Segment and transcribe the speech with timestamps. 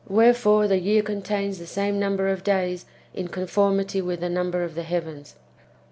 [0.09, 4.63] ^ Wherefore the year contains the same number of days in conformity with the number
[4.63, 5.35] of the heavens.